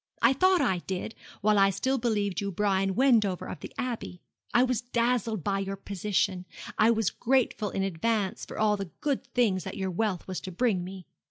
I 0.19 0.33
thought 0.33 0.61
I 0.61 0.79
did 0.87 1.13
while 1.41 1.59
I 1.59 1.69
still 1.69 1.99
believed 1.99 2.41
you 2.41 2.51
Brian 2.51 2.95
Wendover 2.95 3.45
of 3.47 3.59
the 3.59 3.71
Abbey. 3.77 4.19
I 4.51 4.63
was 4.63 4.81
dazzled 4.81 5.43
by 5.43 5.59
your 5.59 5.75
position; 5.75 6.45
I 6.75 6.89
was 6.89 7.11
grateful 7.11 7.69
in 7.69 7.83
advance 7.83 8.43
for 8.43 8.57
all 8.57 8.77
the 8.77 8.89
good 8.99 9.27
things 9.35 9.63
that 9.63 9.77
your 9.77 9.91
wealth 9.91 10.25
was 10.25 10.41
to 10.41 10.51
bring 10.51 10.83
me. 10.83 11.05